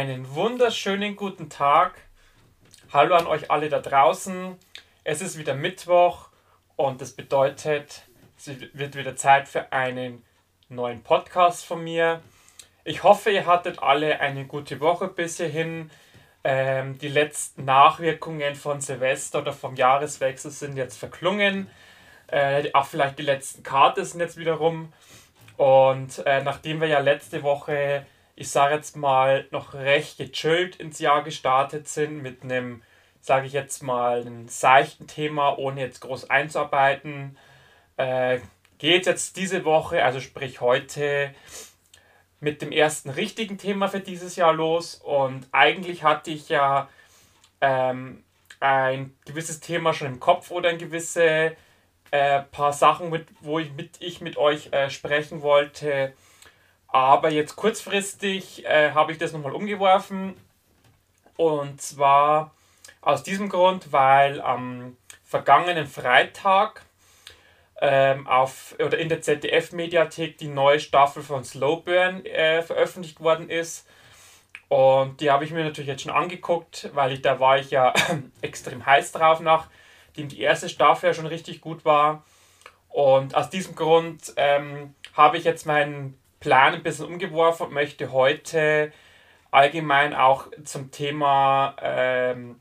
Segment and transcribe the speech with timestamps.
[0.00, 1.92] Einen wunderschönen guten Tag.
[2.90, 4.56] Hallo an euch alle da draußen.
[5.04, 6.30] Es ist wieder Mittwoch
[6.76, 8.06] und das bedeutet,
[8.38, 10.24] es wird wieder Zeit für einen
[10.70, 12.22] neuen Podcast von mir.
[12.84, 15.90] Ich hoffe, ihr hattet alle eine gute Woche bis hierhin.
[16.44, 21.68] Ähm, die letzten Nachwirkungen von Silvester oder vom Jahreswechsel sind jetzt verklungen.
[22.28, 24.94] Äh, auch vielleicht die letzten Karten sind jetzt wieder rum.
[25.58, 28.06] Und äh, nachdem wir ja letzte Woche
[28.40, 32.82] ich sage jetzt mal, noch recht gechillt ins Jahr gestartet sind mit einem,
[33.20, 37.36] sage ich jetzt mal, einem seichten Thema, ohne jetzt groß einzuarbeiten.
[37.98, 38.38] Äh,
[38.78, 41.34] geht jetzt diese Woche, also sprich heute,
[42.40, 44.94] mit dem ersten richtigen Thema für dieses Jahr los.
[44.94, 46.88] Und eigentlich hatte ich ja
[47.60, 48.24] ähm,
[48.58, 51.54] ein gewisses Thema schon im Kopf oder ein gewisse
[52.10, 56.14] äh, paar Sachen, mit, wo ich mit, ich mit euch äh, sprechen wollte
[56.92, 60.34] aber jetzt kurzfristig äh, habe ich das nochmal umgeworfen.
[61.36, 62.52] Und zwar
[63.00, 66.82] aus diesem Grund, weil am vergangenen Freitag
[67.80, 73.86] ähm, auf, oder in der ZDF-Mediathek die neue Staffel von Slowburn äh, veröffentlicht worden ist.
[74.68, 77.94] Und die habe ich mir natürlich jetzt schon angeguckt, weil ich da war ich ja
[78.42, 82.24] extrem heiß drauf, nachdem die erste Staffel ja schon richtig gut war.
[82.88, 88.12] Und aus diesem Grund ähm, habe ich jetzt meinen Plan ein bisschen umgeworfen und möchte
[88.12, 88.92] heute
[89.50, 92.60] allgemein auch zum Thema ähm,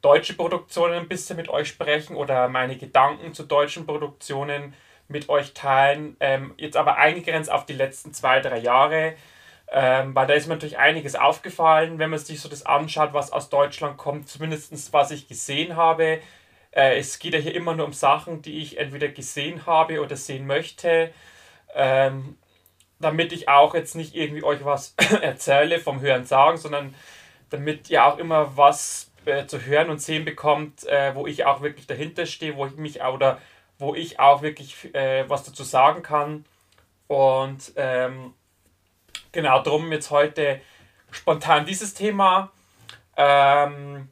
[0.00, 4.74] deutsche Produktionen ein bisschen mit euch sprechen oder meine Gedanken zu deutschen Produktionen
[5.08, 6.16] mit euch teilen.
[6.20, 9.14] Ähm, jetzt aber eingegrenzt auf die letzten zwei, drei Jahre,
[9.72, 13.32] ähm, weil da ist mir natürlich einiges aufgefallen, wenn man sich so das anschaut, was
[13.32, 16.20] aus Deutschland kommt, zumindest was ich gesehen habe.
[16.70, 20.14] Äh, es geht ja hier immer nur um Sachen, die ich entweder gesehen habe oder
[20.14, 21.10] sehen möchte.
[21.74, 22.36] Ähm,
[22.98, 26.94] damit ich auch jetzt nicht irgendwie euch was erzähle vom Hören sagen, sondern
[27.50, 31.60] damit ihr auch immer was äh, zu hören und sehen bekommt, äh, wo ich auch
[31.60, 33.38] wirklich dahinter stehe, wo ich mich oder
[33.78, 36.44] wo ich auch wirklich äh, was dazu sagen kann.
[37.08, 38.34] Und ähm,
[39.32, 40.60] genau darum jetzt heute
[41.10, 42.50] spontan dieses Thema.
[43.16, 44.08] Ähm,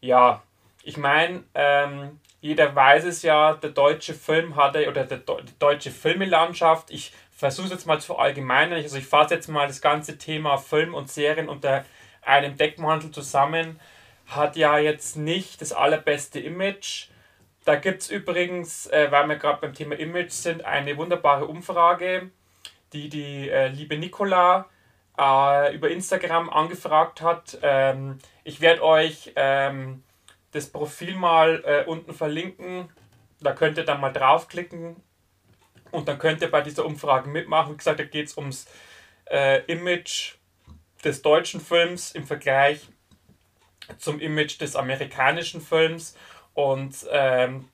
[0.00, 0.42] ja,
[0.82, 5.90] ich meine, ähm, jeder weiß es ja, der deutsche Film hatte oder der, die deutsche
[5.90, 6.90] Filmelandschaft.
[6.90, 8.78] Ich versuche es jetzt mal zu verallgemeinern.
[8.82, 11.84] Also ich fasse jetzt mal das ganze Thema Film und Serien unter
[12.22, 13.78] einem Deckmantel zusammen.
[14.26, 17.08] Hat ja jetzt nicht das allerbeste Image.
[17.64, 22.30] Da gibt es übrigens, äh, weil wir gerade beim Thema Image sind, eine wunderbare Umfrage,
[22.92, 24.66] die die äh, liebe Nicola
[25.18, 27.58] äh, über Instagram angefragt hat.
[27.62, 30.02] Ähm, ich werde euch ähm,
[30.52, 32.88] das Profil mal äh, unten verlinken.
[33.40, 34.96] Da könnt ihr dann mal draufklicken
[35.96, 37.72] und dann könnt ihr bei dieser Umfrage mitmachen.
[37.72, 38.66] Wie gesagt, da geht es ums
[39.30, 40.34] äh, Image
[41.02, 42.86] des deutschen Films im Vergleich
[43.96, 46.14] zum Image des amerikanischen Films.
[46.52, 47.68] Und ähm,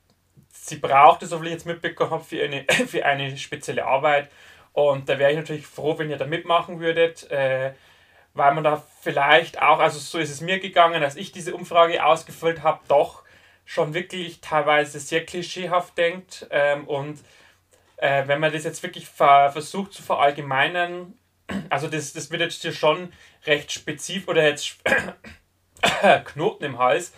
[0.53, 4.31] sie braucht es, so wie ich jetzt mitbekommen habe, für eine, für eine spezielle Arbeit.
[4.73, 7.73] Und da wäre ich natürlich froh, wenn ihr da mitmachen würdet, äh,
[8.35, 12.05] weil man da vielleicht auch, also so ist es mir gegangen, als ich diese Umfrage
[12.07, 13.25] ausgefüllt habe, doch
[13.65, 17.19] schon wirklich teilweise sehr klischeehaft denkt ähm, und
[18.03, 21.15] äh, wenn man das jetzt wirklich ver versucht zu verallgemeinern,
[21.71, 23.13] also das, das wird jetzt hier schon
[23.47, 24.77] recht spezifisch oder jetzt
[26.25, 27.13] Knoten im Hals,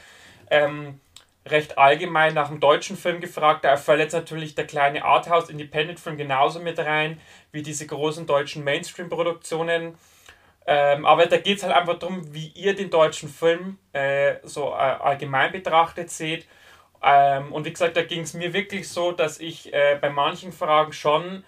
[0.50, 1.00] ähm,
[1.47, 3.65] recht allgemein nach dem deutschen Film gefragt.
[3.65, 7.19] Da fällt jetzt natürlich der kleine Arthouse Independent Film genauso mit rein
[7.50, 9.97] wie diese großen deutschen Mainstream-Produktionen.
[10.67, 14.69] Ähm, aber da geht es halt einfach darum, wie ihr den deutschen Film äh, so
[14.71, 16.47] äh, allgemein betrachtet seht
[17.04, 20.53] ähm, und wie gesagt, da ging es mir wirklich so, dass ich äh, bei manchen
[20.53, 21.44] Fragen schon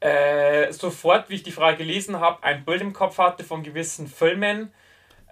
[0.00, 4.06] äh, sofort, wie ich die Frage gelesen habe, ein Bild im Kopf hatte von gewissen
[4.06, 4.72] Filmen,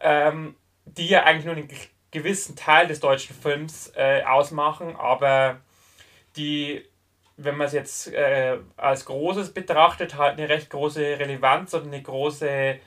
[0.00, 0.56] ähm,
[0.86, 1.68] die ja eigentlich nur einen
[2.10, 5.60] gewissen Teil des deutschen Films äh, ausmachen, aber
[6.36, 6.88] die,
[7.36, 12.00] wenn man es jetzt äh, als Großes betrachtet, halt eine recht große Relevanz und eine
[12.00, 12.78] große,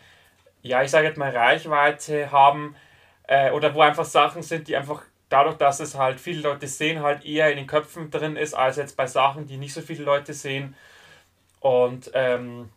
[0.63, 2.75] ja, ich sage jetzt mal Reichweite haben
[3.27, 5.03] äh, oder wo einfach Sachen sind, die einfach
[5.33, 8.77] dadurch, dass es halt viele Leute sehen, halt eher in den Köpfen drin ist, als
[8.77, 10.75] jetzt bei Sachen, die nicht so viele Leute sehen.
[11.59, 12.69] Und ähm,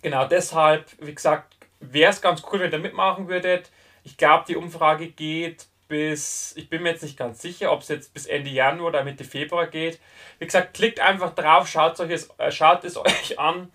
[0.00, 3.70] genau deshalb, wie gesagt, wäre es ganz cool, wenn ihr mitmachen würdet.
[4.02, 7.88] Ich glaube, die Umfrage geht bis, ich bin mir jetzt nicht ganz sicher, ob es
[7.88, 10.00] jetzt bis Ende Januar oder Mitte Februar geht.
[10.38, 13.70] Wie gesagt, klickt einfach drauf, schaut, euch es, äh, schaut es euch an.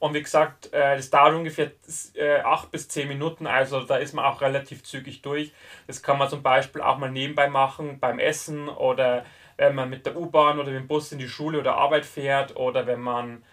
[0.00, 1.70] Und wie gesagt, äh, das dauert ungefähr
[2.14, 5.52] äh, 8 bis 10 Minuten, also da ist man auch relativ zügig durch.
[5.86, 9.26] Das kann man zum Beispiel auch mal nebenbei machen, beim Essen oder
[9.58, 12.56] wenn man mit der U-Bahn oder mit dem Bus in die Schule oder Arbeit fährt
[12.56, 13.44] oder wenn man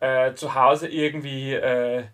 [0.00, 2.04] äh, zu Hause irgendwie äh,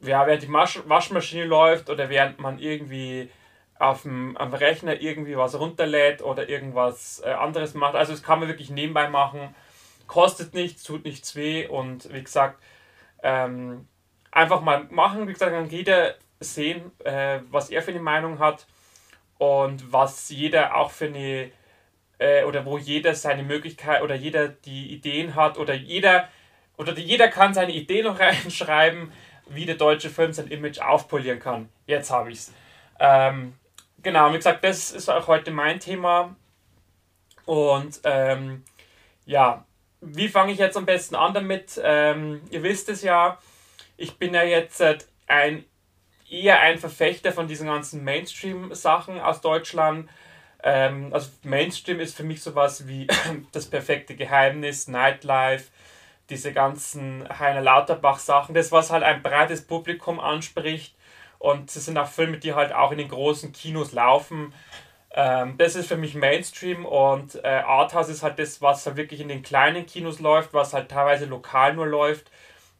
[0.00, 3.30] ja, während die Waschmaschine läuft oder während man irgendwie
[3.78, 7.94] auf dem, am Rechner irgendwie was runterlädt oder irgendwas äh, anderes macht.
[7.94, 9.54] Also das kann man wirklich nebenbei machen.
[10.08, 12.60] Kostet nichts, tut nichts weh und wie gesagt,
[13.22, 13.86] ähm,
[14.30, 15.26] einfach mal machen.
[15.28, 18.66] Wie gesagt, kann jeder sehen, äh, was er für eine Meinung hat
[19.38, 21.50] und was jeder auch für eine
[22.18, 26.28] äh, oder wo jeder seine Möglichkeit oder jeder die Ideen hat oder jeder
[26.76, 29.12] oder jeder kann seine Idee noch reinschreiben,
[29.48, 31.68] wie der deutsche Film sein Image aufpolieren kann.
[31.86, 32.52] Jetzt habe ich es.
[33.00, 33.54] Ähm,
[34.02, 36.36] genau, wie gesagt, das ist auch heute mein Thema.
[37.46, 38.64] Und ähm,
[39.24, 39.64] ja,
[40.00, 41.80] wie fange ich jetzt am besten an damit?
[41.82, 43.38] Ähm, ihr wisst es ja,
[43.96, 44.82] ich bin ja jetzt
[45.26, 45.64] ein
[46.30, 50.08] eher ein Verfechter von diesen ganzen Mainstream-Sachen aus Deutschland.
[50.62, 53.06] Ähm, also Mainstream ist für mich sowas wie
[53.52, 55.70] das perfekte Geheimnis, Nightlife,
[56.30, 60.94] diese ganzen Heiner Lauterbach-Sachen, das was halt ein breites Publikum anspricht.
[61.38, 64.52] Und es sind auch Filme, die halt auch in den großen Kinos laufen.
[65.10, 69.20] Ähm, das ist für mich Mainstream und äh, Arthouse ist halt das, was halt wirklich
[69.20, 72.30] in den kleinen Kinos läuft, was halt teilweise lokal nur läuft.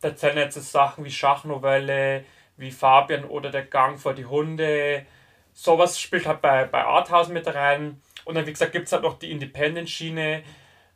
[0.00, 2.24] Da zählen jetzt Sachen wie Schachnovelle,
[2.56, 5.06] wie Fabian oder der Gang vor die Hunde.
[5.54, 8.00] Sowas spielt halt bei, bei Arthouse mit rein.
[8.24, 10.42] Und dann, wie gesagt, gibt es halt noch die Independent-Schiene.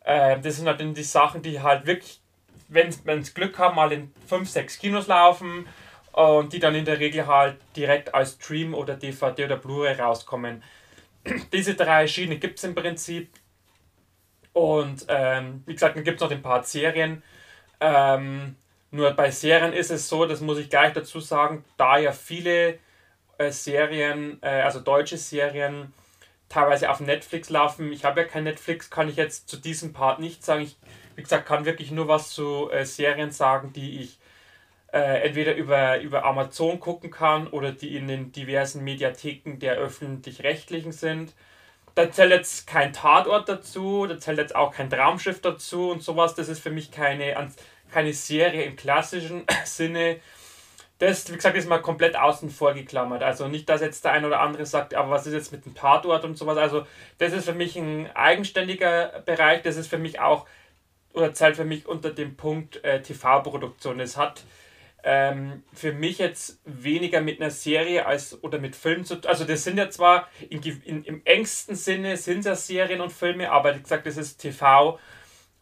[0.04, 2.20] Äh, das sind halt dann die Sachen, die halt wirklich,
[2.68, 2.92] wenn
[3.24, 5.66] sie Glück haben, mal in 5, 6 Kinos laufen
[6.12, 10.62] und die dann in der Regel halt direkt als Stream oder DVD oder Blu-ray rauskommen.
[11.52, 13.30] Diese drei Schienen gibt es im Prinzip.
[14.52, 17.22] Und ähm, wie gesagt, dann gibt es noch ein paar Serien.
[17.80, 18.56] Ähm,
[18.90, 22.78] nur bei Serien ist es so, das muss ich gleich dazu sagen, da ja viele
[23.38, 25.92] äh, Serien, äh, also deutsche Serien,
[26.50, 27.92] teilweise auf Netflix laufen.
[27.92, 30.62] Ich habe ja kein Netflix, kann ich jetzt zu diesem Part nicht sagen.
[30.62, 30.76] Ich,
[31.16, 34.18] wie gesagt, kann wirklich nur was zu äh, Serien sagen, die ich
[34.92, 40.92] äh, entweder über, über Amazon gucken kann oder die in den diversen Mediatheken der öffentlich-rechtlichen
[40.92, 41.34] sind.
[41.94, 46.34] Da zählt jetzt kein Tatort dazu, da zählt jetzt auch kein Traumschiff dazu und sowas.
[46.34, 47.34] Das ist für mich keine
[47.92, 50.20] keine Serie im klassischen Sinne.
[50.98, 53.22] Das, wie gesagt, ist mal komplett außen vor geklammert.
[53.22, 55.74] Also nicht, dass jetzt der ein oder andere sagt, aber was ist jetzt mit dem
[55.74, 56.56] Tatort und sowas.
[56.56, 56.86] Also
[57.18, 59.62] das ist für mich ein eigenständiger Bereich.
[59.62, 60.46] Das ist für mich auch,
[61.12, 63.98] oder zählt für mich unter dem Punkt äh, TV-Produktion.
[64.00, 64.44] Es hat
[65.04, 69.30] ähm, für mich jetzt weniger mit einer Serie als oder mit Filmen zu tun.
[69.30, 73.50] Also das sind ja zwar in, in, im engsten Sinne sind ja Serien und Filme,
[73.50, 74.98] aber wie gesagt, das ist TV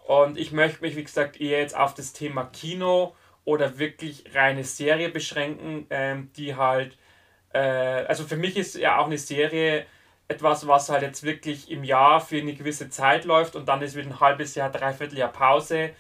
[0.07, 3.15] und ich möchte mich, wie gesagt, eher jetzt auf das Thema Kino
[3.45, 6.99] oder wirklich reine Serie beschränken, ähm, die halt,
[7.55, 9.87] äh, also für mich ist ja auch eine Serie
[10.29, 13.97] etwas, was halt jetzt wirklich im Jahr für eine gewisse Zeit läuft und dann ist
[13.97, 15.91] wieder ein halbes Jahr, dreiviertel Jahr Pause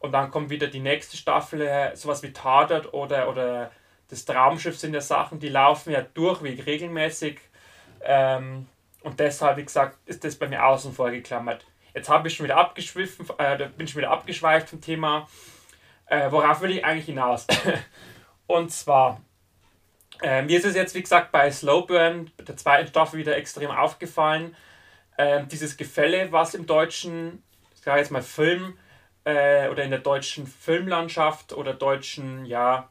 [0.00, 3.70] und dann kommt wieder die nächste Staffel, äh, sowas wie Tatort oder, oder
[4.08, 7.40] das Traumschiff sind ja Sachen, die laufen ja durchweg regelmäßig
[8.00, 8.66] ähm,
[9.02, 11.64] und deshalb, wie gesagt, ist das bei mir außen vor geklammert.
[11.94, 15.28] Jetzt habe ich schon wieder abgeschwiffen, äh, bin schon wieder abgeschweift vom Thema.
[16.06, 17.46] Äh, worauf will ich eigentlich hinaus?
[18.46, 19.20] Und zwar,
[20.22, 24.56] äh, mir ist es jetzt, wie gesagt, bei Slowburn, der zweiten Staffel, wieder extrem aufgefallen.
[25.16, 27.42] Äh, dieses Gefälle, was im deutschen,
[27.74, 28.78] ich sage jetzt mal Film,
[29.28, 32.88] äh, oder in der deutschen Filmlandschaft oder deutschen, ja,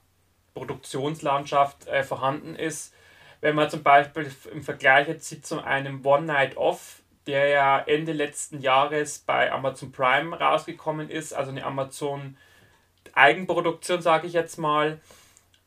[0.53, 2.93] Produktionslandschaft äh, vorhanden ist.
[3.41, 7.79] Wenn man zum Beispiel im Vergleich jetzt sieht zu einem One Night Off, der ja
[7.79, 12.37] Ende letzten Jahres bei Amazon Prime rausgekommen ist, also eine Amazon
[13.13, 14.99] Eigenproduktion, sage ich jetzt mal.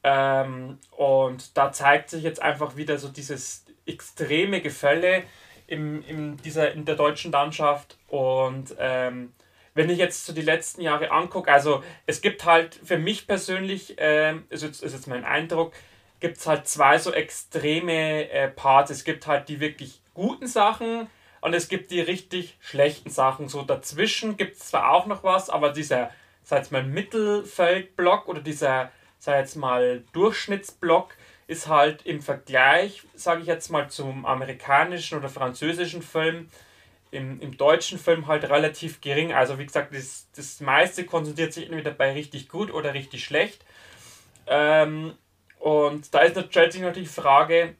[0.04, 5.24] Ähm, und da zeigt sich jetzt einfach wieder so dieses extreme Gefälle
[5.66, 7.98] im, in, dieser, in der deutschen Landschaft.
[8.08, 9.32] Und ähm,
[9.80, 13.94] wenn ich jetzt so die letzten Jahre angucke, also es gibt halt für mich persönlich,
[13.96, 15.72] ähm, ist, jetzt, ist jetzt mein Eindruck,
[16.20, 18.90] gibt es halt zwei so extreme äh, Parts.
[18.90, 21.08] Es gibt halt die wirklich guten Sachen,
[21.40, 23.48] und es gibt die richtig schlechten Sachen.
[23.48, 26.10] So dazwischen gibt es zwar auch noch was, aber dieser,
[26.42, 33.40] sag jetzt mal, Mittelfeldblock oder dieser, sag jetzt mal, Durchschnittsblock ist halt im Vergleich, sage
[33.40, 36.50] ich jetzt mal, zum amerikanischen oder französischen Film,
[37.10, 39.32] im, im deutschen Film halt relativ gering.
[39.32, 43.64] Also wie gesagt, das, das meiste konzentriert sich entweder bei richtig gut oder richtig schlecht.
[44.46, 45.14] Ähm,
[45.58, 47.74] und da ist, sich natürlich die Frage,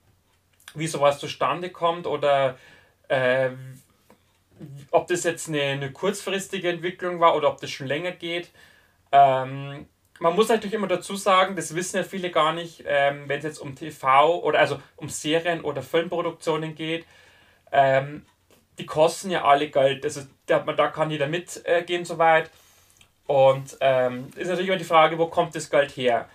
[0.75, 2.59] wie sowas zustande kommt oder
[3.09, 3.51] äh,
[4.91, 8.51] ob das jetzt eine, eine, kurzfristige Entwicklung war oder ob das schon länger geht.
[9.11, 9.87] Ähm,
[10.19, 13.45] man muss natürlich immer dazu sagen, das wissen ja viele gar nicht, ähm, wenn es
[13.45, 17.07] jetzt um TV oder also um Serien oder Filmproduktionen geht.
[17.73, 18.27] Ähm,
[18.81, 20.05] die kosten ja alle Geld.
[20.05, 22.51] Also da, da kann jeder mitgehen äh, soweit.
[23.27, 26.29] Und ähm, ist natürlich immer die Frage, wo kommt das Geld her?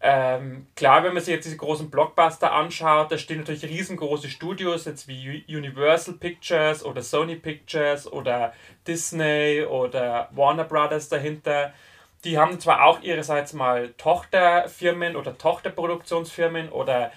[0.00, 4.84] Ähm, klar, wenn man sich jetzt diese großen Blockbuster anschaut, da stehen natürlich riesengroße Studios,
[4.84, 8.52] jetzt wie Universal Pictures oder Sony Pictures oder
[8.86, 11.72] Disney oder Warner Brothers dahinter.
[12.24, 17.10] Die haben zwar auch ihrerseits mal Tochterfirmen oder Tochterproduktionsfirmen oder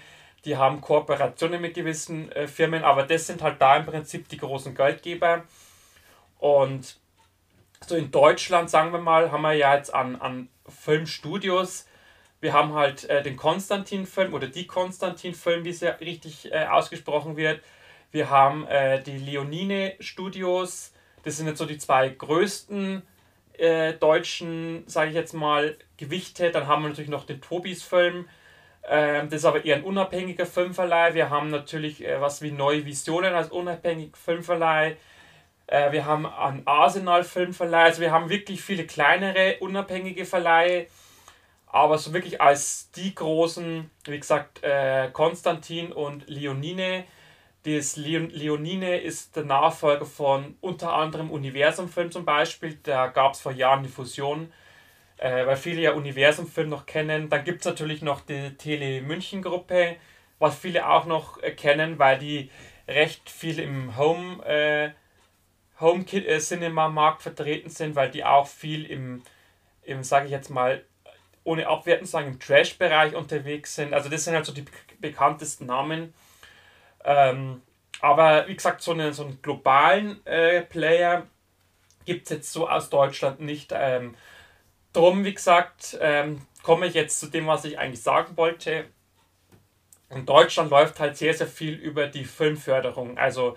[0.44, 4.38] die haben Kooperationen mit gewissen äh, Firmen, aber das sind halt da im Prinzip die
[4.38, 5.44] großen Geldgeber.
[6.38, 6.98] Und
[7.86, 11.86] so in Deutschland, sagen wir mal, haben wir ja jetzt an, an Filmstudios
[12.42, 17.36] wir haben halt äh, den Konstantin-Film oder die Konstantin-Film, wie es ja richtig äh, ausgesprochen
[17.36, 17.62] wird.
[18.10, 20.92] Wir haben äh, die Leonine-Studios.
[21.22, 23.02] Das sind jetzt so die zwei größten
[23.52, 26.50] äh, deutschen, sage ich jetzt mal, Gewichte.
[26.50, 28.28] Dann haben wir natürlich noch den Tobis-Film.
[28.88, 31.14] Ähm, das ist aber eher ein unabhängiger Filmverleih.
[31.14, 34.96] Wir haben natürlich äh, was wie Neue Visionen als unabhängiger Filmverleih.
[35.66, 37.84] Äh, wir haben einen Arsenal-Filmverleih.
[37.84, 40.86] Also wir haben wirklich viele kleinere, unabhängige Verleihe
[41.72, 47.04] aber so wirklich als die großen, wie gesagt, äh, Konstantin und Leonine.
[47.64, 52.78] Das Leon Leonine ist der Nachfolger von unter anderem Universum-Film zum Beispiel.
[52.82, 54.52] Da gab es vor Jahren die Fusion,
[55.22, 57.30] äh, weil viele ja Universum-Film noch kennen.
[57.30, 59.96] Dann gibt es natürlich noch die Tele München-Gruppe,
[60.40, 62.50] was viele auch noch äh, kennen, weil die
[62.88, 64.90] recht viel im Home, äh,
[65.78, 69.22] Home äh, Cinema Markt vertreten sind, weil die auch viel im,
[69.84, 70.84] im sage ich jetzt mal,
[71.44, 73.94] ohne abwertend zu sagen, im Trash-Bereich unterwegs sind.
[73.94, 74.64] Also das sind halt so die
[74.98, 76.14] bekanntesten Namen.
[77.04, 77.62] Ähm,
[78.00, 81.28] aber wie gesagt, so einen, so einen globalen äh, Player
[82.04, 83.72] gibt es jetzt so aus Deutschland nicht.
[83.72, 84.16] Ähm,
[84.92, 88.84] drum, wie gesagt, ähm, komme ich jetzt zu dem, was ich eigentlich sagen wollte.
[90.10, 93.18] In Deutschland läuft halt sehr, sehr viel über die Filmförderung.
[93.18, 93.56] Also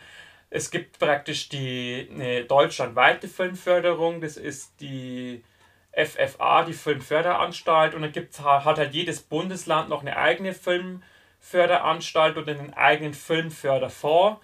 [0.50, 5.44] es gibt praktisch die eine deutschlandweite Filmförderung, das ist die
[5.92, 12.52] FFA, die Filmförderanstalt, und dann gibt's, hat halt jedes Bundesland noch eine eigene Filmförderanstalt oder
[12.54, 14.42] einen eigenen Filmförderfonds.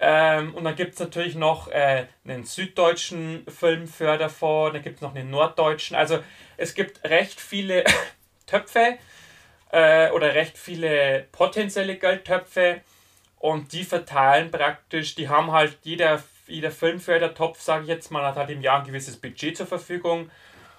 [0.00, 5.14] Ähm, und dann gibt es natürlich noch äh, einen süddeutschen Filmförderfonds, dann gibt es noch
[5.14, 5.96] einen norddeutschen.
[5.96, 6.18] Also
[6.56, 7.84] es gibt recht viele
[8.46, 8.98] Töpfe
[9.70, 12.80] äh, oder recht viele potenzielle Geldtöpfe
[13.38, 18.36] und die verteilen praktisch, die haben halt jeder, jeder Filmfördertopf, sage ich jetzt mal, hat
[18.36, 20.30] halt im Jahr ein gewisses Budget zur Verfügung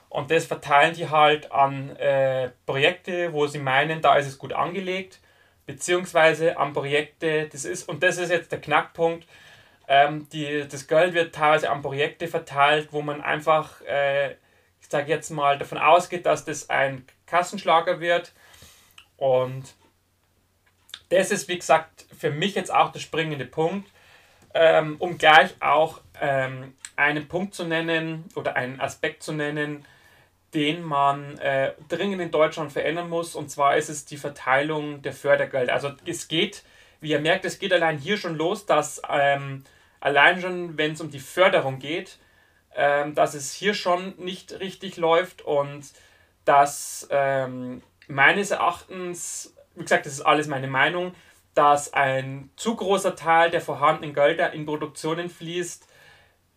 [0.09, 4.53] und das verteilen die halt an äh, Projekte, wo sie meinen, da ist es gut
[4.53, 5.19] angelegt,
[5.65, 9.27] beziehungsweise an Projekte, das ist, und das ist jetzt der Knackpunkt,
[9.87, 14.31] ähm, die, das Geld wird teilweise an Projekte verteilt, wo man einfach, äh,
[14.81, 18.33] ich sage jetzt mal, davon ausgeht, dass das ein Kassenschlager wird.
[19.17, 19.75] Und
[21.09, 23.89] das ist, wie gesagt, für mich jetzt auch der springende Punkt,
[24.53, 29.85] ähm, um gleich auch ähm, einen Punkt zu nennen oder einen Aspekt zu nennen,
[30.55, 33.35] den man äh, dringend in Deutschland verändern muss.
[33.35, 35.73] Und zwar ist es die Verteilung der Fördergelder.
[35.73, 36.63] Also es geht,
[37.01, 39.65] wie ihr merkt, es geht allein hier schon los, dass ähm,
[39.99, 42.19] allein schon, wenn es um die Förderung geht,
[42.73, 45.83] ähm, dass es hier schon nicht richtig läuft und
[46.45, 51.13] dass ähm, meines Erachtens, wie gesagt, das ist alles meine Meinung,
[51.53, 55.87] dass ein zu großer Teil der vorhandenen Gelder in Produktionen fließt,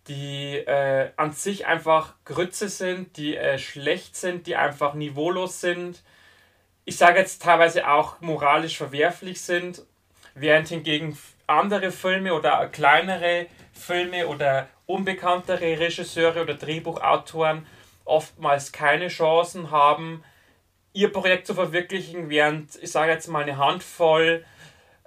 [0.08, 6.02] die äh, an sich einfach Grütze sind, die äh, schlecht sind, die einfach niveaulos sind.
[6.84, 9.82] Ich sage jetzt teilweise auch moralisch verwerflich sind,
[10.34, 17.66] während hingegen andere Filme oder kleinere Filme oder unbekanntere Regisseure oder Drehbuchautoren
[18.04, 20.24] oftmals keine Chancen haben,
[20.94, 24.44] ihr Projekt zu verwirklichen, während ich sage jetzt mal eine Handvoll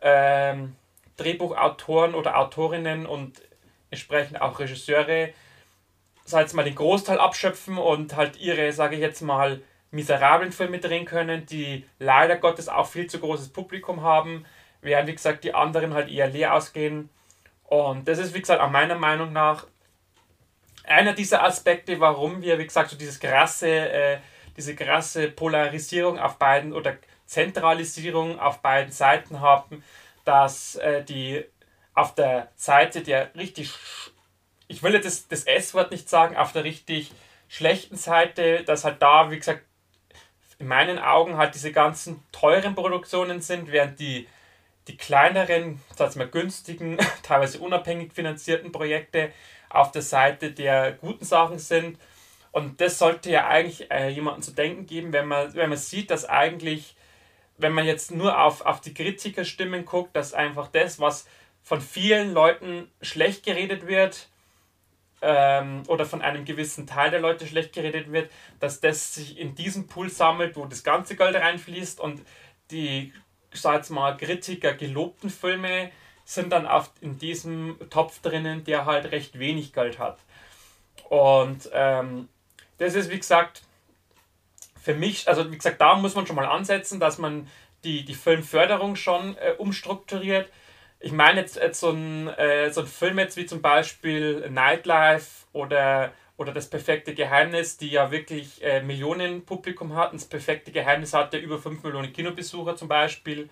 [0.02, 0.76] ähm,
[1.18, 3.42] Drehbuchautoren oder Autorinnen und
[3.92, 5.30] entsprechend auch Regisseure,
[6.26, 10.80] sag jetzt mal, den Großteil abschöpfen und halt ihre, sage ich jetzt mal, miserablen Filme
[10.80, 14.46] drehen können, die leider Gottes auch viel zu großes Publikum haben,
[14.82, 17.10] während, wie gesagt, die anderen halt eher leer ausgehen.
[17.66, 19.68] Und das ist, wie gesagt, auch meiner Meinung nach
[20.86, 24.18] einer dieser Aspekte, warum wir, wie gesagt, so dieses krasse, äh,
[24.58, 29.84] diese krasse Polarisierung auf beiden oder Zentralisierung auf beiden Seiten haben,
[30.26, 31.46] dass äh, die
[31.94, 33.74] auf der Seite der richtig,
[34.68, 37.12] ich will jetzt das, das S-Wort nicht sagen, auf der richtig
[37.48, 39.64] schlechten Seite, dass halt da, wie gesagt,
[40.58, 44.28] in meinen Augen halt diese ganzen teuren Produktionen sind, während die,
[44.88, 49.32] die kleineren, sag mal günstigen, teilweise unabhängig finanzierten Projekte
[49.70, 51.98] auf der Seite der guten Sachen sind.
[52.52, 56.12] Und das sollte ja eigentlich äh, jemandem zu denken geben, wenn man, wenn man sieht,
[56.12, 56.96] dass eigentlich,
[57.58, 61.26] wenn man jetzt nur auf, auf die Kritikerstimmen guckt, dass einfach das, was
[61.64, 64.28] von vielen Leuten schlecht geredet wird,
[65.22, 69.56] ähm, oder von einem gewissen Teil der Leute schlecht geredet wird, dass das sich in
[69.56, 72.22] diesem Pool sammelt, wo das ganze Geld reinfließt und
[72.72, 73.14] die,
[73.54, 75.92] sag jetzt mal, Kritiker gelobten Filme
[76.26, 80.20] sind dann oft in diesem Topf drinnen, der halt recht wenig Geld hat.
[81.10, 82.30] Und ähm,
[82.78, 83.64] das ist, wie gesagt,
[84.82, 87.48] für mich, also wie gesagt, da muss man schon mal ansetzen, dass man
[87.84, 90.50] die, die Filmförderung schon äh, umstrukturiert.
[91.04, 95.48] Ich meine jetzt, jetzt so, ein, äh, so ein Film jetzt wie zum Beispiel Nightlife
[95.52, 100.18] oder, oder Das perfekte Geheimnis, die ja wirklich äh, Millionen Publikum hatten.
[100.18, 103.50] Das perfekte Geheimnis hatte über 5 Millionen Kinobesucher zum Beispiel.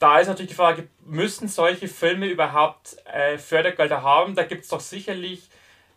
[0.00, 4.34] Da ist natürlich die Frage, müssen solche Filme überhaupt äh, Fördergelder haben?
[4.34, 5.48] Da gibt es doch sicherlich,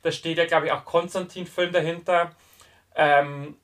[0.03, 2.35] da steht ja glaube ich auch Konstantin-Film dahinter.
[2.95, 3.57] Ähm,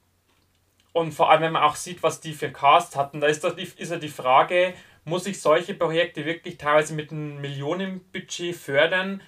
[0.94, 3.54] und vor allem, wenn man auch sieht, was die für Cast hatten, da ist, das,
[3.54, 4.74] ist ja die Frage,
[5.06, 9.22] muss ich solche Projekte wirklich teilweise mit einem Millionenbudget fördern,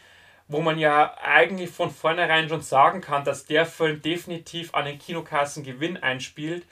[0.48, 5.00] wo man ja eigentlich von vornherein schon sagen kann, dass der Film definitiv an den
[5.00, 6.66] Kinokassen Gewinn einspielt.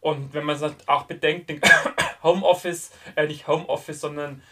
[0.00, 1.60] Und wenn man es auch bedenkt, den
[2.22, 4.42] Homeoffice, äh nicht Homeoffice, sondern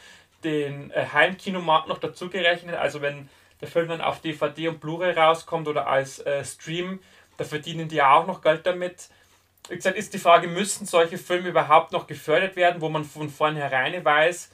[0.45, 3.29] den äh, Heimkinomarkt noch dazu gerechnet, also wenn
[3.61, 7.01] der Film dann auf DVD und Blu-ray rauskommt oder als äh, Stream,
[7.37, 9.09] da verdienen die ja auch noch Geld damit
[9.69, 13.29] wie gesagt, ist die Frage, müssen solche Filme überhaupt noch gefördert werden, wo man von
[13.29, 14.51] vornherein weiß,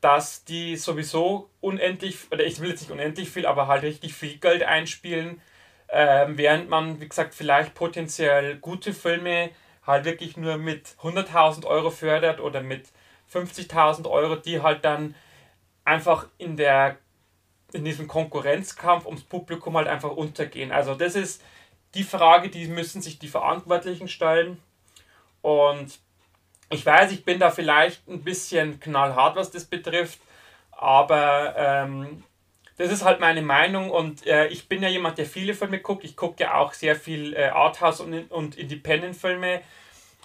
[0.00, 4.36] dass die sowieso unendlich, oder ich will jetzt nicht unendlich viel, aber halt richtig viel
[4.36, 5.40] Geld einspielen,
[5.88, 9.50] äh, während man, wie gesagt, vielleicht potenziell gute Filme
[9.86, 12.88] halt wirklich nur mit 100.000 Euro fördert oder mit
[13.32, 15.14] 50.000 Euro, die halt dann
[15.84, 16.98] einfach in der
[17.72, 20.70] in diesem Konkurrenzkampf ums Publikum halt einfach untergehen.
[20.70, 21.42] Also das ist
[21.94, 24.60] die Frage, die müssen sich die Verantwortlichen stellen.
[25.42, 25.98] Und
[26.70, 30.18] ich weiß, ich bin da vielleicht ein bisschen knallhart, was das betrifft,
[30.72, 32.24] aber ähm,
[32.76, 36.04] das ist halt meine Meinung und äh, ich bin ja jemand, der viele Filme guckt.
[36.04, 39.60] Ich gucke ja auch sehr viel äh, Arthouse und, und Independent-Filme.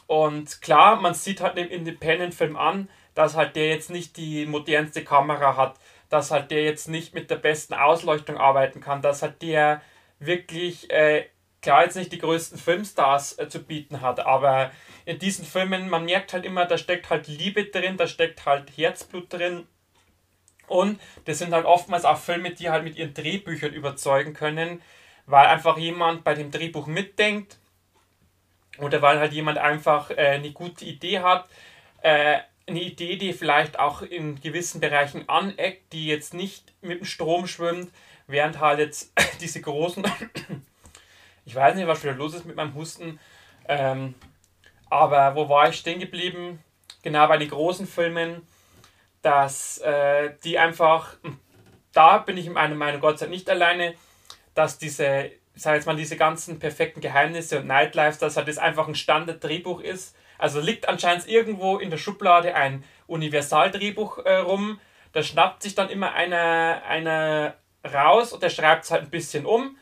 [0.08, 5.03] Und klar, man sieht halt den Independent-Film an, dass halt der jetzt nicht die modernste
[5.03, 5.75] Kamera hat,
[6.10, 9.82] dass halt der jetzt nicht mit der besten Ausleuchtung arbeiten kann, dass halt der
[10.17, 11.25] wirklich äh,
[11.62, 14.72] klar jetzt nicht die größten Filmstars äh, zu bieten hat, aber
[15.06, 18.69] in diesen Filmen, man merkt halt immer, da steckt halt Liebe drin, da steckt halt
[18.78, 19.67] Herzblut drin.
[20.67, 24.82] Und das sind halt oftmals auch Filme, die halt mit ihren Drehbüchern überzeugen können,
[25.26, 27.58] weil einfach jemand bei dem Drehbuch mitdenkt
[28.78, 31.50] oder weil halt jemand einfach äh, eine gute Idee hat.
[32.02, 37.06] Äh, eine Idee, die vielleicht auch in gewissen Bereichen aneckt, die jetzt nicht mit dem
[37.06, 37.91] Strom schwimmt,
[38.28, 40.04] während halt jetzt diese großen
[41.49, 43.19] ich weiß nicht, was wieder los ist mit meinem Husten.
[43.67, 44.13] Ähm,
[44.88, 46.63] aber wo war ich stehen geblieben?
[47.01, 48.47] Genau bei den großen Filmen,
[49.23, 51.15] dass äh, die einfach,
[51.91, 53.95] da bin ich in meiner Meinung Gott sei Dank nicht alleine,
[54.53, 58.88] dass diese, sag jetzt mal, diese ganzen perfekten Geheimnisse und Nightlife, dass halt das einfach
[58.88, 60.15] ein Standard-Drehbuch ist.
[60.38, 64.79] Also liegt anscheinend irgendwo in der Schublade ein Universaldrehbuch äh, rum.
[65.13, 67.55] Da schnappt sich dann immer einer, einer
[67.91, 69.78] raus und der schreibt es halt ein bisschen um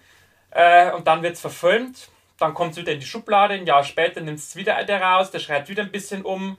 [0.58, 2.10] äh, und dann wird es verfilmt.
[2.40, 3.54] Dann kommt es wieder in die Schublade.
[3.54, 5.30] Ein Jahr später nimmt es wieder der raus.
[5.30, 6.58] Der schreibt wieder ein bisschen um.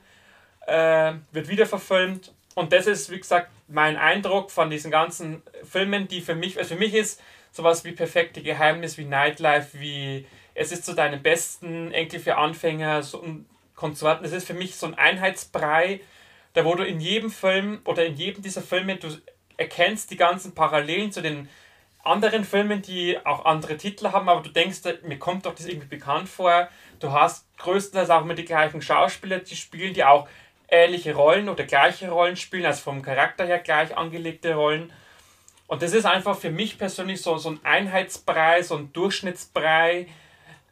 [0.68, 2.32] Äh, wird wieder verfilmt.
[2.54, 6.74] Und das ist, wie gesagt, mein Eindruck von diesen ganzen Filmen, die für mich, also
[6.74, 11.90] für mich ist sowas wie Perfekte Geheimnis, wie Nightlife, wie Es ist zu deinem besten,
[11.92, 14.22] Enkel für Anfänger so und Konsorten.
[14.22, 16.00] Das ist für mich so ein Einheitsbrei,
[16.54, 19.08] da wo du in jedem Film oder in jedem dieser Filme, du
[19.56, 21.48] erkennst die ganzen Parallelen zu den
[22.04, 25.88] anderen Filmen, die auch andere Titel haben, aber du denkst, mir kommt doch das irgendwie
[25.88, 26.68] bekannt vor.
[27.00, 30.28] Du hast größtenteils auch mit die gleichen Schauspieler, die spielen, die auch
[30.68, 34.92] ähnliche Rollen oder gleiche Rollen spielen, also vom Charakter her gleich angelegte Rollen.
[35.66, 40.06] Und das ist einfach für mich persönlich so, so ein Einheitsbrei, so ein Durchschnittsbrei,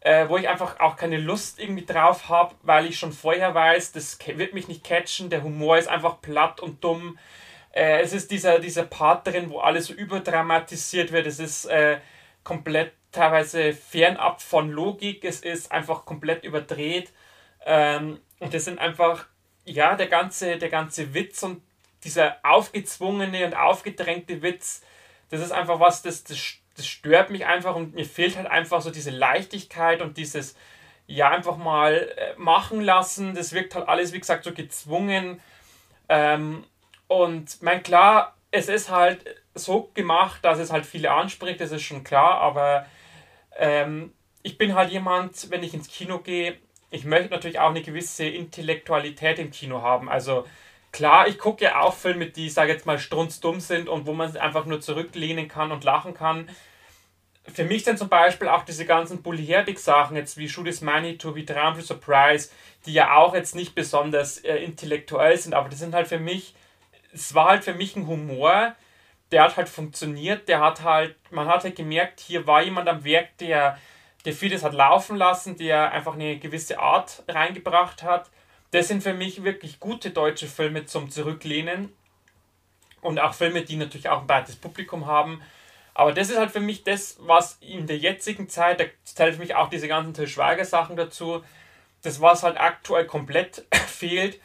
[0.00, 3.92] äh, wo ich einfach auch keine Lust irgendwie drauf habe, weil ich schon vorher weiß,
[3.92, 7.18] das wird mich nicht catchen, der Humor ist einfach platt und dumm.
[7.76, 11.26] Äh, es ist dieser, dieser Part drin, wo alles so überdramatisiert wird.
[11.26, 11.98] Es ist äh,
[12.42, 15.24] komplett teilweise fernab von Logik.
[15.24, 17.12] Es ist einfach komplett überdreht.
[17.66, 19.26] Ähm, und das sind einfach,
[19.66, 21.60] ja, der ganze, der ganze Witz und
[22.02, 24.82] dieser aufgezwungene und aufgedrängte Witz,
[25.28, 26.38] das ist einfach was, das, das,
[26.76, 30.56] das stört mich einfach und mir fehlt halt einfach so diese Leichtigkeit und dieses,
[31.06, 33.34] ja, einfach mal äh, machen lassen.
[33.34, 35.42] Das wirkt halt alles, wie gesagt, so gezwungen.
[36.08, 36.64] Ähm,
[37.08, 41.82] und mein klar, es ist halt so gemacht, dass es halt viele anspricht, das ist
[41.82, 42.86] schon klar, aber
[43.56, 46.58] ähm, ich bin halt jemand, wenn ich ins Kino gehe,
[46.90, 50.08] ich möchte natürlich auch eine gewisse Intellektualität im Kino haben.
[50.08, 50.46] Also
[50.92, 54.36] klar, ich gucke ja auch Filme, die, sage jetzt mal, strunzdumm sind und wo man
[54.36, 56.48] einfach nur zurücklehnen kann und lachen kann.
[57.52, 60.80] für mich sind zum Beispiel auch diese ganzen Bully Herbig Sachen, jetzt wie Shoot is
[60.80, 62.50] Manitou, wie für Surprise,
[62.86, 66.54] die ja auch jetzt nicht besonders äh, intellektuell sind, aber die sind halt für mich,
[67.16, 68.74] es war halt für mich ein Humor,
[69.32, 73.04] der hat halt funktioniert, der hat halt, man hat halt gemerkt, hier war jemand am
[73.04, 73.78] Werk, der,
[74.24, 78.30] der vieles hat laufen lassen, der einfach eine gewisse Art reingebracht hat.
[78.70, 81.92] Das sind für mich wirklich gute deutsche Filme zum Zurücklehnen
[83.00, 85.42] und auch Filme, die natürlich auch ein breites Publikum haben.
[85.94, 89.40] Aber das ist halt für mich das, was in der jetzigen Zeit, da zählt für
[89.40, 91.42] mich auch diese ganzen Till Schweiger Sachen dazu,
[92.02, 94.40] das was halt aktuell komplett fehlt.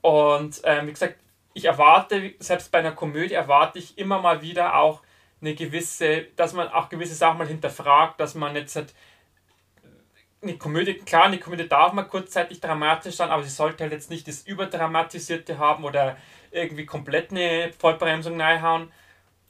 [0.00, 1.16] Und ähm, wie gesagt,
[1.54, 5.02] ich erwarte, selbst bei einer Komödie erwarte ich immer mal wieder auch
[5.40, 8.94] eine gewisse, dass man auch gewisse Sachen mal hinterfragt, dass man jetzt halt
[10.42, 14.10] eine Komödie, klar, eine Komödie darf mal kurzzeitig dramatisch sein, aber sie sollte halt jetzt
[14.10, 16.16] nicht das Überdramatisierte haben oder
[16.50, 18.90] irgendwie komplett eine Vollbremsung reinhauen.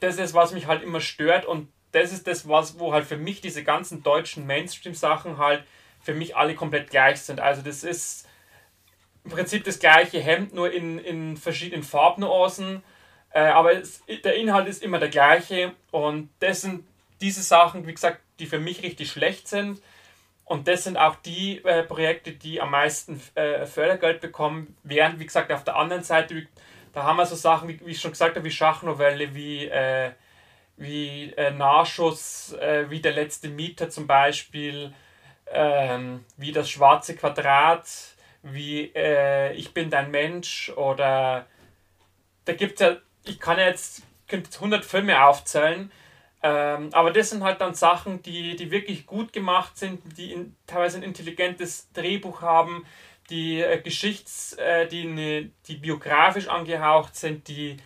[0.00, 3.16] Das ist, was mich halt immer stört und das ist das, was, wo halt für
[3.16, 5.64] mich diese ganzen deutschen Mainstream-Sachen halt
[6.00, 7.40] für mich alle komplett gleich sind.
[7.40, 8.28] Also das ist
[9.24, 12.82] im Prinzip das gleiche Hemd, nur in, in verschiedenen Farbnuancen,
[13.30, 15.72] äh, aber es, der Inhalt ist immer der gleiche.
[15.90, 16.84] Und das sind
[17.20, 19.80] diese Sachen, wie gesagt, die für mich richtig schlecht sind.
[20.44, 25.26] Und das sind auch die äh, Projekte, die am meisten äh, Fördergeld bekommen, während, wie
[25.26, 26.46] gesagt, auf der anderen Seite
[26.94, 30.12] da haben wir so Sachen, wie, wie ich schon gesagt habe, wie Schachnovelle, wie, äh,
[30.76, 34.94] wie äh, Nahschuss, äh, wie der letzte Mieter zum Beispiel,
[35.50, 37.84] ähm, wie das schwarze Quadrat,
[38.44, 41.46] wie äh, Ich bin dein Mensch oder
[42.44, 45.90] da gibt es ja, ich kann jetzt könnte 100 Filme aufzählen,
[46.42, 50.56] ähm, aber das sind halt dann Sachen, die, die wirklich gut gemacht sind, die in,
[50.66, 52.84] teilweise ein intelligentes Drehbuch haben,
[53.30, 57.78] die äh, Geschichts-, äh, die, ne, die biografisch angehaucht sind, die,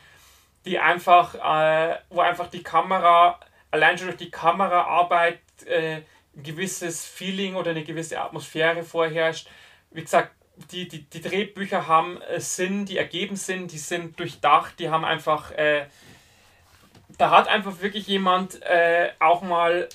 [0.64, 3.38] die einfach, äh, wo einfach die Kamera,
[3.71, 6.01] allein schon durch die Kameraarbeit äh,
[6.37, 9.49] ein gewisses Feeling oder eine gewisse Atmosphäre vorherrscht.
[9.90, 10.33] Wie gesagt,
[10.71, 15.05] die, die, die Drehbücher haben äh, Sinn, die ergeben Sinn, die sind durchdacht, die haben
[15.05, 15.87] einfach, äh,
[17.16, 19.88] da hat einfach wirklich jemand äh, auch mal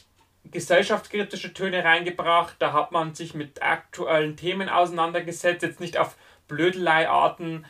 [0.45, 2.55] gesellschaftskritische Töne reingebracht.
[2.59, 6.15] Da hat man sich mit aktuellen Themen auseinandergesetzt, jetzt nicht auf
[6.47, 7.65] Blödeleiarten.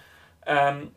[0.46, 0.92] Ähm,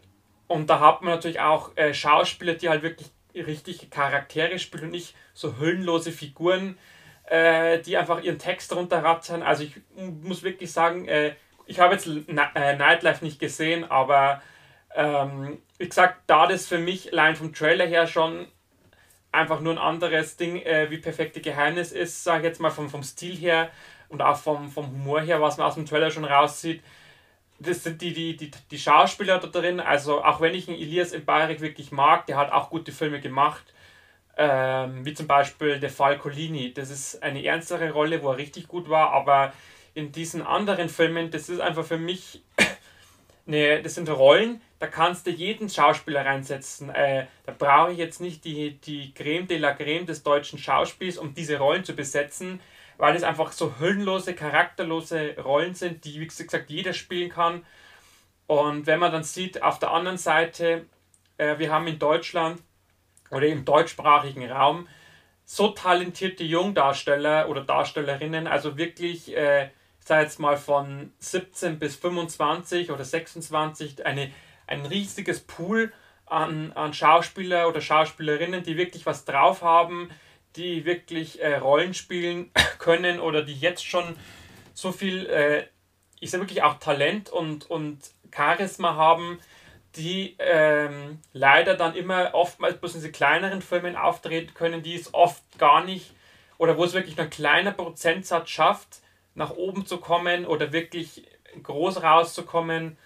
[0.47, 4.91] und da hat man natürlich auch äh, Schauspieler, die halt wirklich richtige Charaktere spielen und
[4.91, 6.79] nicht so hüllenlose Figuren,
[7.25, 9.43] äh, die einfach ihren Text runterrattern.
[9.43, 11.35] Also ich muss wirklich sagen, äh,
[11.67, 14.41] ich habe jetzt äh, Nightlife nicht gesehen, aber
[14.95, 18.47] ähm, wie gesagt, da das für mich allein vom Trailer her schon
[19.33, 22.89] einfach nur ein anderes Ding äh, wie Perfekte Geheimnis ist, sage ich jetzt mal vom,
[22.89, 23.71] vom Stil her
[24.09, 26.83] und auch vom, vom Humor her, was man aus dem Trailer schon raussieht.
[27.59, 29.81] Das sind die, die, die, die Schauspieler da drin.
[29.81, 33.65] Also auch wenn ich einen Elias Mbarek wirklich mag, der hat auch gute Filme gemacht.
[34.39, 36.73] Ähm, wie zum Beispiel der Fall Colini.
[36.73, 39.53] Das ist eine ernstere Rolle, wo er richtig gut war, aber
[39.97, 42.43] in diesen anderen Filmen, das ist einfach für mich,
[43.47, 46.91] eine, das sind Rollen, da kannst du jeden Schauspieler reinsetzen.
[46.91, 51.17] Äh, da brauche ich jetzt nicht die, die Creme de la Creme des deutschen Schauspiels,
[51.17, 52.61] um diese Rollen zu besetzen,
[52.99, 57.65] weil es einfach so hüllenlose, charakterlose Rollen sind, die, wie gesagt, jeder spielen kann.
[58.47, 60.85] Und wenn man dann sieht, auf der anderen Seite,
[61.39, 62.61] äh, wir haben in Deutschland
[63.31, 64.89] oder im deutschsprachigen Raum
[65.47, 69.71] so talentierte Jungdarsteller oder Darstellerinnen, also wirklich, äh,
[70.07, 74.31] sage jetzt mal von 17 bis 25 oder 26, eine
[74.67, 75.93] ein riesiges Pool
[76.27, 80.11] an, an Schauspieler oder Schauspielerinnen, die wirklich was drauf haben,
[80.57, 84.17] die wirklich äh, Rollen spielen können oder die jetzt schon
[84.75, 85.67] so viel, äh,
[86.21, 87.99] ich sage wirklich auch Talent und, und
[88.35, 89.39] Charisma haben,
[89.95, 95.15] die ähm, leider dann immer oftmals bloß in diese kleineren Filmen auftreten können, die es
[95.15, 96.13] oft gar nicht
[96.59, 99.01] oder wo es wirklich nur ein kleiner Prozentsatz schafft,
[99.37, 101.29] nach oben zu kommen oder wirklich
[101.63, 102.99] groß rauszukommen.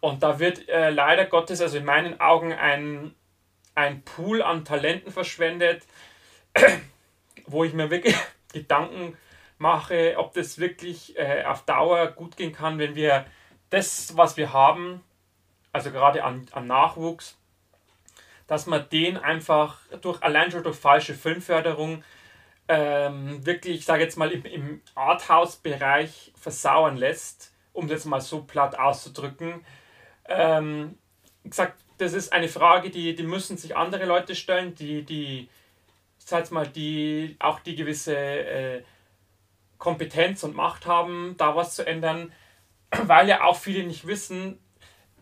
[0.00, 3.14] Und da wird äh, leider Gottes, also in meinen Augen, ein,
[3.74, 5.82] ein Pool an Talenten verschwendet,
[7.46, 8.16] wo ich mir wirklich
[8.52, 9.16] Gedanken
[9.58, 13.24] mache, ob das wirklich äh, auf Dauer gut gehen kann, wenn wir
[13.70, 15.02] das, was wir haben,
[15.72, 17.38] also gerade an, an Nachwuchs,
[18.46, 22.04] dass man den einfach durch allein schon durch falsche Filmförderung
[22.72, 28.42] ähm, wirklich, ich sage jetzt mal, im, im Arthouse-Bereich versauern lässt, um das mal so
[28.42, 29.64] platt auszudrücken
[30.28, 30.98] ähm,
[31.44, 35.48] gesagt, das ist eine Frage, die, die müssen sich andere Leute stellen, die, die,
[36.18, 38.82] ich sag mal, die auch die gewisse äh,
[39.78, 42.32] Kompetenz und Macht haben, da was zu ändern,
[42.90, 44.58] weil ja auch viele nicht wissen,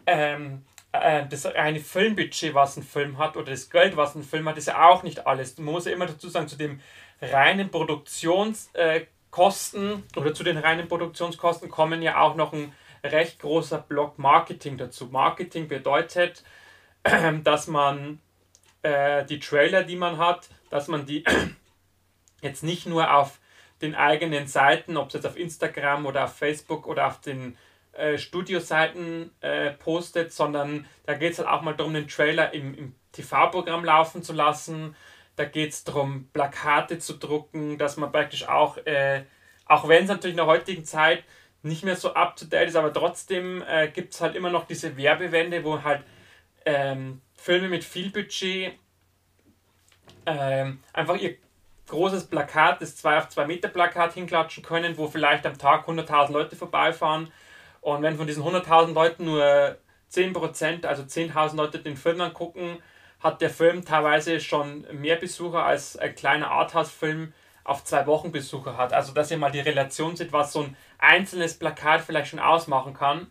[0.06, 4.48] ähm, äh, das reine Filmbudget, was ein Film hat, oder das Geld, was ein Film
[4.48, 5.56] hat, ist ja auch nicht alles.
[5.58, 6.80] Man muss ja immer dazu sagen, zu dem
[7.20, 12.72] reinen Produktionskosten äh, oder zu den reinen Produktionskosten kommen ja auch noch ein
[13.04, 15.06] recht großer Block Marketing dazu.
[15.06, 16.44] Marketing bedeutet,
[17.44, 18.20] dass man
[18.82, 21.24] äh, die Trailer, die man hat, dass man die
[22.42, 23.38] jetzt nicht nur auf
[23.82, 27.56] den eigenen Seiten, ob es jetzt auf Instagram oder auf Facebook oder auf den
[27.92, 32.74] äh, Studioseiten äh, postet, sondern da geht es halt auch mal darum, den Trailer im,
[32.74, 34.94] im TV-Programm laufen zu lassen.
[35.40, 39.24] Da geht es darum, Plakate zu drucken, dass man praktisch auch, äh,
[39.64, 41.24] auch wenn es natürlich in der heutigen Zeit
[41.62, 44.66] nicht mehr so up to date ist, aber trotzdem äh, gibt es halt immer noch
[44.66, 46.04] diese Werbewände, wo halt
[46.66, 48.74] ähm, Filme mit viel Budget
[50.26, 51.38] ähm, einfach ihr
[51.86, 56.32] großes Plakat, das 2 auf 2 Meter Plakat hinklatschen können, wo vielleicht am Tag 100.000
[56.32, 57.32] Leute vorbeifahren.
[57.80, 59.78] Und wenn von diesen 100.000 Leuten nur
[60.12, 62.82] 10%, also 10.000 Leute den Film angucken,
[63.20, 67.32] hat der Film teilweise schon mehr Besucher als ein kleiner Arthouse-Film
[67.64, 68.92] auf zwei Wochen Besucher hat.
[68.92, 72.94] Also dass ihr mal die Relation seht, was so ein einzelnes Plakat vielleicht schon ausmachen
[72.94, 73.30] kann.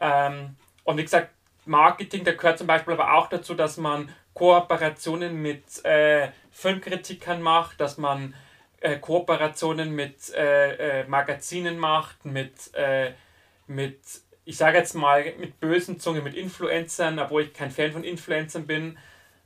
[0.00, 1.30] Ähm, und wie gesagt,
[1.64, 7.80] Marketing, da gehört zum Beispiel aber auch dazu, dass man Kooperationen mit äh, Filmkritikern macht,
[7.80, 8.34] dass man
[8.80, 13.12] äh, Kooperationen mit äh, äh Magazinen macht, mit, äh,
[13.66, 14.00] mit
[14.44, 18.66] ich sage jetzt mal, mit bösen Zungen, mit Influencern, obwohl ich kein Fan von Influencern
[18.66, 18.98] bin,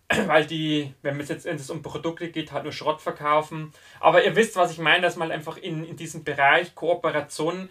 [0.26, 3.72] weil die, wenn es jetzt wenn es um Produkte geht, halt nur Schrott verkaufen.
[4.00, 7.68] Aber ihr wisst, was ich meine, dass man einfach in, in diesem Bereich Kooperationen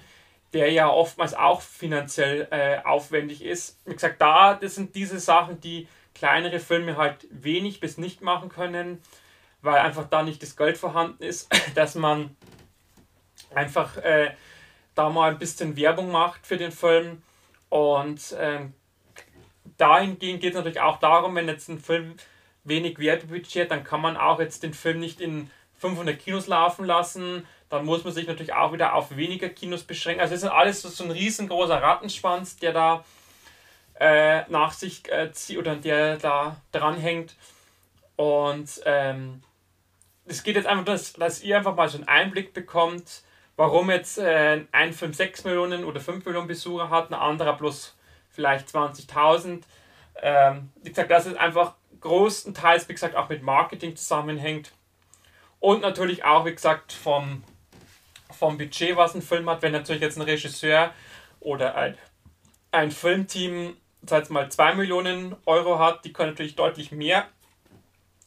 [0.54, 3.80] der ja oftmals auch finanziell äh, aufwendig ist.
[3.86, 8.50] Wie gesagt, da, das sind diese Sachen, die kleinere Filme halt wenig bis nicht machen
[8.50, 9.02] können,
[9.62, 12.36] weil einfach da nicht das Geld vorhanden ist, dass man
[13.54, 14.32] einfach äh,
[14.98, 17.22] da mal ein bisschen Werbung macht für den Film.
[17.70, 18.74] Und ähm,
[19.78, 22.16] dahingehend geht es natürlich auch darum, wenn jetzt ein Film
[22.64, 27.46] wenig Werbebudget, dann kann man auch jetzt den Film nicht in 500 Kinos laufen lassen,
[27.70, 30.22] dann muss man sich natürlich auch wieder auf weniger Kinos beschränken.
[30.22, 33.06] Also es ist alles so ein riesengroßer Rattenschwanz, der da
[34.00, 37.36] äh, nach sich äh, zieht oder der da dranhängt.
[38.16, 39.44] Und ähm,
[40.26, 43.24] es geht jetzt einfach, dass, dass ihr einfach mal so einen Einblick bekommt,
[43.58, 47.98] warum jetzt äh, ein Film 6 Millionen oder 5 Millionen Besucher hat, ein anderer plus
[48.30, 49.64] vielleicht 20.000.
[50.22, 54.72] Ähm, wie gesagt, dass es einfach großenteils, wie gesagt, auch mit Marketing zusammenhängt.
[55.60, 57.44] Und natürlich auch, wie gesagt, vom
[58.38, 60.94] vom Budget, was ein Film hat, wenn natürlich jetzt ein Regisseur
[61.40, 61.98] oder ein,
[62.72, 67.28] ein Filmteam, sag jetzt mal 2 Millionen Euro hat, die können natürlich deutlich mehr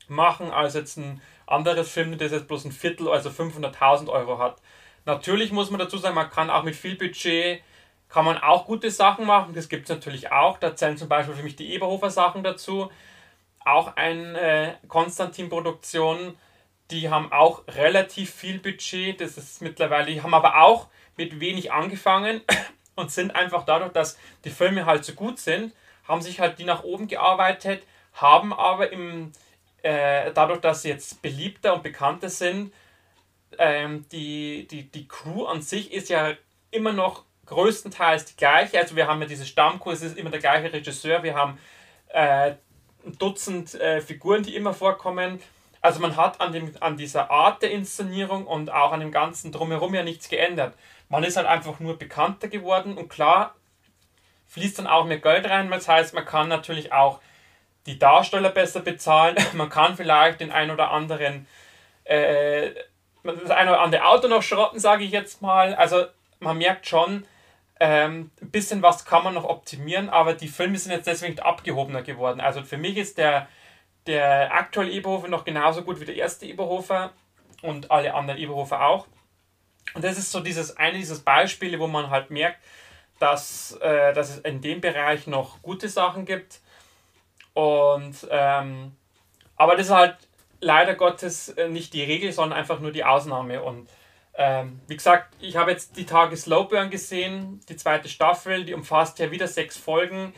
[0.08, 4.60] machen als jetzt ein anderes Film, das jetzt bloß ein Viertel, also 500.000 Euro hat.
[5.04, 7.62] Natürlich muss man dazu sagen, man kann auch mit viel Budget,
[8.08, 10.58] kann man auch gute Sachen machen, das gibt es natürlich auch.
[10.58, 12.90] Da zählen zum Beispiel für mich die Eberhofer Sachen dazu.
[13.64, 16.36] Auch eine äh, Konstantin-Produktion,
[16.90, 19.20] die haben auch relativ viel Budget.
[19.20, 22.40] Das ist mittlerweile, die haben aber auch mit wenig angefangen
[22.96, 25.72] und sind einfach dadurch, dass die Filme halt so gut sind,
[26.08, 27.84] haben sich halt die nach oben gearbeitet,
[28.14, 29.32] haben aber im,
[29.82, 32.72] äh, dadurch, dass sie jetzt beliebter und bekannter sind,
[33.60, 36.32] ähm, die, die, die Crew an sich ist ja
[36.72, 38.78] immer noch größtenteils die gleiche.
[38.78, 41.58] Also wir haben ja diese Stammcrew, es ist immer der gleiche Regisseur, wir haben
[42.08, 42.54] äh,
[43.06, 45.40] ein Dutzend äh, Figuren, die immer vorkommen
[45.80, 49.50] also man hat an, dem, an dieser Art der Inszenierung und auch an dem ganzen
[49.50, 50.74] drumherum ja nichts geändert.
[51.08, 53.54] Man ist halt einfach nur bekannter geworden und klar
[54.48, 55.70] fließt dann auch mehr Geld rein.
[55.70, 57.20] Das heißt, man kann natürlich auch
[57.86, 59.36] die Darsteller besser bezahlen.
[59.54, 61.46] Man kann vielleicht den ein oder anderen,
[62.04, 62.70] äh,
[63.22, 65.74] das ein oder andere Auto noch schrotten, sage ich jetzt mal.
[65.74, 66.06] Also
[66.38, 67.26] man merkt schon,
[67.78, 72.02] ähm, ein bisschen was kann man noch optimieren, aber die Filme sind jetzt deswegen abgehobener
[72.02, 72.40] geworden.
[72.40, 73.48] Also für mich ist der
[74.06, 77.12] der aktuelle Eberhofer noch genauso gut wie der erste Eberhofer
[77.62, 79.06] und alle anderen Eberhofer auch.
[79.94, 82.58] Und das ist so dieses eine dieses Beispiele, wo man halt merkt,
[83.18, 86.60] dass, äh, dass es in dem Bereich noch gute Sachen gibt.
[87.52, 88.96] Und ähm,
[89.56, 90.16] aber das ist halt
[90.60, 93.62] leider Gottes äh, nicht die Regel, sondern einfach nur die Ausnahme.
[93.62, 93.88] Und
[94.34, 99.18] ähm, wie gesagt, ich habe jetzt die Tage Slowburn gesehen, die zweite Staffel, die umfasst
[99.18, 100.32] ja wieder sechs Folgen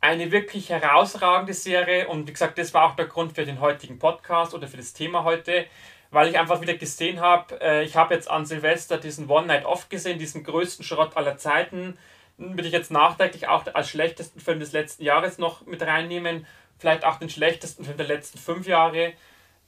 [0.00, 3.98] eine wirklich herausragende Serie und wie gesagt, das war auch der Grund für den heutigen
[3.98, 5.66] Podcast oder für das Thema heute,
[6.10, 9.64] weil ich einfach wieder gesehen habe, äh, ich habe jetzt an Silvester diesen One Night
[9.64, 11.98] Off gesehen, diesen größten Schrott aller Zeiten,
[12.38, 16.46] würde ich jetzt nachträglich auch als schlechtesten Film des letzten Jahres noch mit reinnehmen,
[16.78, 19.14] vielleicht auch den schlechtesten Film der letzten fünf Jahre.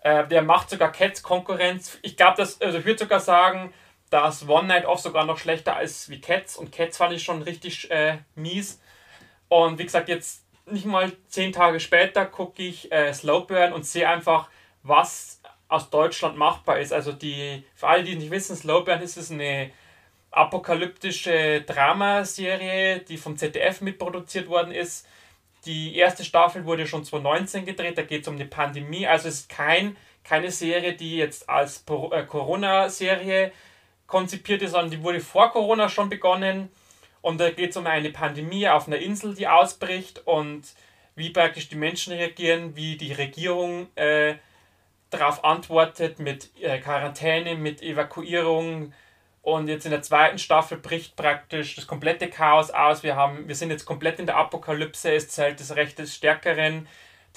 [0.03, 1.99] Äh, der macht sogar Cats Konkurrenz.
[2.03, 3.73] Ich glaube, also ich würde sogar sagen,
[4.11, 7.43] dass One Night Off sogar noch schlechter ist wie Cats und Cats fand ich schon
[7.43, 8.81] richtig äh, mies.
[9.49, 14.09] Und wie gesagt, jetzt nicht mal zehn Tage später gucke ich äh, Slowburn und sehe
[14.09, 14.49] einfach,
[14.83, 16.93] was aus Deutschland machbar ist.
[16.93, 19.71] Also die, für alle, die nicht wissen, Slowburn ist es eine
[20.31, 25.07] apokalyptische Dramaserie, die vom ZDF mitproduziert worden ist.
[25.69, 29.07] Die erste Staffel wurde schon 2019 gedreht, da geht es um eine Pandemie.
[29.07, 33.53] Also es ist kein, keine Serie, die jetzt als äh, Corona-Serie
[34.07, 36.71] konzipiert ist, sondern die wurde vor Corona schon begonnen.
[37.21, 40.63] Und da geht es um eine Pandemie auf einer Insel, die ausbricht und
[41.17, 44.37] wie praktisch die Menschen reagieren, wie die Regierung äh,
[45.11, 48.95] darauf antwortet mit äh, Quarantäne, mit Evakuierung.
[49.49, 53.03] Und jetzt in der zweiten Staffel bricht praktisch das komplette Chaos aus.
[53.03, 56.87] Wir, haben, wir sind jetzt komplett in der Apokalypse, es zählt das Recht des Stärkeren.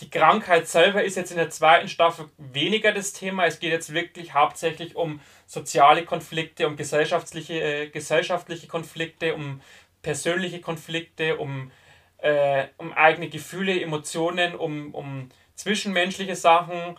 [0.02, 3.46] Die Krankheit selber ist jetzt in der zweiten Staffel weniger das Thema.
[3.46, 9.62] Es geht jetzt wirklich hauptsächlich um soziale Konflikte, um gesellschaftliche, äh, gesellschaftliche Konflikte, um
[10.02, 11.72] persönliche Konflikte, um,
[12.18, 16.98] äh, um eigene Gefühle, Emotionen, um, um zwischenmenschliche Sachen.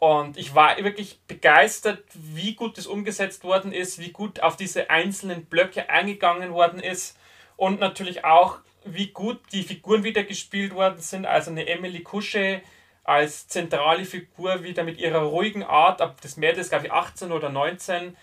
[0.00, 4.88] Und ich war wirklich begeistert, wie gut das umgesetzt worden ist, wie gut auf diese
[4.88, 7.18] einzelnen Blöcke eingegangen worden ist
[7.58, 11.26] und natürlich auch, wie gut die Figuren wieder gespielt worden sind.
[11.26, 12.62] Also eine Emily Kusche
[13.04, 17.30] als zentrale Figur wieder mit ihrer ruhigen Art, ab das Mädel ist glaube ich 18
[17.30, 18.16] oder 19,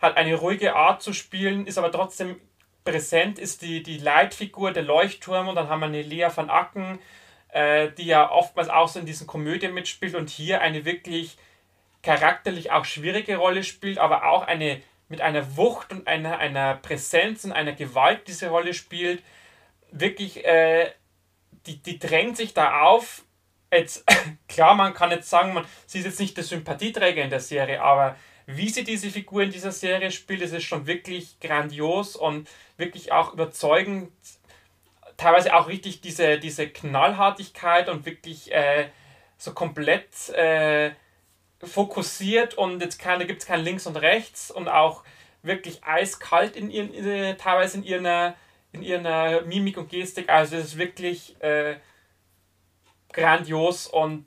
[0.00, 2.40] hat eine ruhige Art zu spielen, ist aber trotzdem
[2.82, 6.98] präsent, ist die, die Leitfigur, der Leuchtturm und dann haben wir eine Lea van Acken,
[7.52, 11.36] äh, die ja oftmals auch so in diesen Komödien mitspielt und hier eine wirklich
[12.02, 17.44] charakterlich auch schwierige Rolle spielt, aber auch eine mit einer Wucht und einer, einer Präsenz
[17.44, 19.22] und einer Gewalt diese Rolle spielt.
[19.90, 20.92] Wirklich, äh,
[21.66, 23.24] die, die drängt sich da auf.
[23.72, 24.04] Jetzt,
[24.48, 27.82] klar, man kann jetzt sagen, man, sie ist jetzt nicht der Sympathieträger in der Serie,
[27.82, 33.12] aber wie sie diese Figur in dieser Serie spielt, ist schon wirklich grandios und wirklich
[33.12, 34.12] auch überzeugend
[35.20, 38.88] teilweise auch richtig diese, diese Knallhartigkeit und wirklich äh,
[39.36, 40.92] so komplett äh,
[41.62, 45.04] fokussiert und jetzt da gibt es kein Links und Rechts und auch
[45.42, 48.34] wirklich eiskalt in ihren, in, teilweise in ihrer,
[48.72, 50.30] in ihrer Mimik und Gestik.
[50.30, 51.76] Also es ist wirklich äh,
[53.12, 54.26] grandios und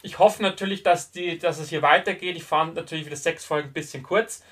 [0.00, 2.36] ich hoffe natürlich, dass, die, dass es hier weitergeht.
[2.36, 4.42] Ich fand natürlich wieder sechs Folgen ein bisschen kurz.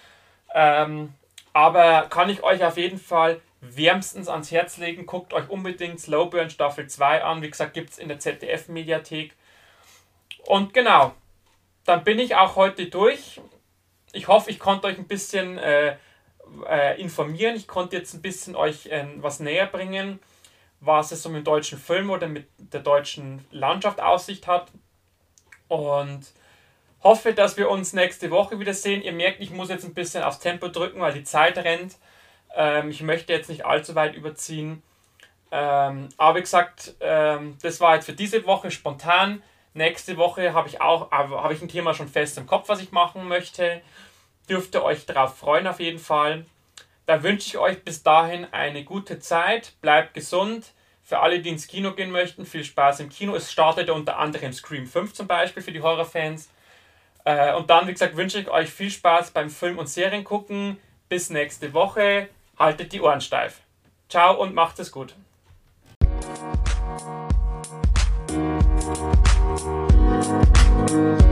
[0.55, 1.15] Ähm,
[1.53, 5.07] aber kann ich euch auf jeden Fall wärmstens ans Herz legen.
[5.07, 7.43] Guckt euch unbedingt Slowburn Staffel 2 an.
[7.43, 9.35] Wie gesagt, gibt es in der ZDF-Mediathek.
[10.47, 11.15] Und genau,
[11.85, 13.41] dann bin ich auch heute durch.
[14.13, 15.97] Ich hoffe, ich konnte euch ein bisschen äh,
[16.69, 17.57] äh, informieren.
[17.57, 20.19] Ich konnte jetzt ein bisschen euch äh, was näher bringen,
[20.81, 24.71] was es so mit dem deutschen Film oder mit der deutschen Landschaft Aussicht hat.
[25.69, 26.33] Und
[27.03, 29.03] hoffe, dass wir uns nächste Woche wiedersehen.
[29.03, 31.97] Ihr merkt, ich muss jetzt ein bisschen aufs Tempo drücken, weil die Zeit rennt.
[32.57, 34.83] Ähm, ich möchte jetzt nicht allzu weit überziehen.
[35.53, 39.43] Ähm, aber wie gesagt, ähm, das war jetzt für diese Woche spontan.
[39.75, 42.93] Nächste Woche habe ich auch habe ich ein Thema schon fest im Kopf, was ich
[42.93, 43.81] machen möchte.
[44.49, 46.45] Dürft ihr euch darauf freuen auf jeden Fall.
[47.07, 49.73] Da wünsche ich euch bis dahin eine gute Zeit.
[49.81, 50.73] Bleibt gesund.
[51.03, 53.35] Für alle, die ins Kino gehen möchten, viel Spaß im Kino.
[53.35, 56.49] Es startet unter anderem Scream 5 zum Beispiel für die Horrorfans.
[57.25, 60.79] Äh, und dann, wie gesagt, wünsche ich euch viel Spaß beim Film- und Serien gucken.
[61.09, 62.29] Bis nächste Woche
[62.61, 63.61] haltet die Ohren steif.
[64.09, 65.17] Ciao und macht es gut.
[70.81, 71.30] Musik